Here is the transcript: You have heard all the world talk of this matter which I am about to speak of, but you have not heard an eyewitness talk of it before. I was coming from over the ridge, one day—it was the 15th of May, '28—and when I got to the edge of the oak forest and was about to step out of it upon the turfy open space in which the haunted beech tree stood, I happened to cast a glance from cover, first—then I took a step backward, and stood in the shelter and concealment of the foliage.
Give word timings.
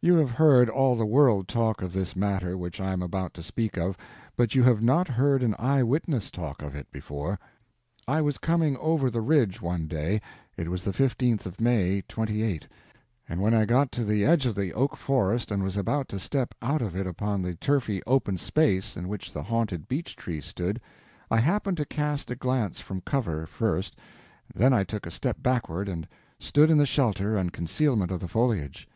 You 0.00 0.14
have 0.14 0.30
heard 0.30 0.70
all 0.70 0.96
the 0.96 1.04
world 1.04 1.48
talk 1.48 1.82
of 1.82 1.92
this 1.92 2.16
matter 2.16 2.56
which 2.56 2.80
I 2.80 2.94
am 2.94 3.02
about 3.02 3.34
to 3.34 3.42
speak 3.42 3.76
of, 3.76 3.98
but 4.34 4.54
you 4.54 4.62
have 4.62 4.82
not 4.82 5.06
heard 5.06 5.42
an 5.42 5.54
eyewitness 5.58 6.30
talk 6.30 6.62
of 6.62 6.74
it 6.74 6.90
before. 6.90 7.38
I 8.08 8.22
was 8.22 8.38
coming 8.38 8.76
from 8.76 8.82
over 8.82 9.10
the 9.10 9.20
ridge, 9.20 9.60
one 9.60 9.86
day—it 9.86 10.70
was 10.70 10.82
the 10.82 10.92
15th 10.92 11.44
of 11.44 11.60
May, 11.60 12.00
'28—and 12.08 13.38
when 13.42 13.52
I 13.52 13.66
got 13.66 13.92
to 13.92 14.04
the 14.06 14.24
edge 14.24 14.46
of 14.46 14.54
the 14.54 14.72
oak 14.72 14.96
forest 14.96 15.50
and 15.50 15.62
was 15.62 15.76
about 15.76 16.08
to 16.08 16.18
step 16.18 16.54
out 16.62 16.80
of 16.80 16.96
it 16.96 17.06
upon 17.06 17.42
the 17.42 17.54
turfy 17.54 18.02
open 18.06 18.38
space 18.38 18.96
in 18.96 19.08
which 19.08 19.30
the 19.34 19.42
haunted 19.42 19.88
beech 19.88 20.16
tree 20.16 20.40
stood, 20.40 20.80
I 21.30 21.36
happened 21.36 21.76
to 21.76 21.84
cast 21.84 22.30
a 22.30 22.34
glance 22.34 22.80
from 22.80 23.02
cover, 23.02 23.46
first—then 23.46 24.72
I 24.72 24.84
took 24.84 25.04
a 25.04 25.10
step 25.10 25.42
backward, 25.42 25.86
and 25.86 26.08
stood 26.40 26.70
in 26.70 26.78
the 26.78 26.86
shelter 26.86 27.36
and 27.36 27.52
concealment 27.52 28.10
of 28.10 28.20
the 28.20 28.28
foliage. 28.28 28.88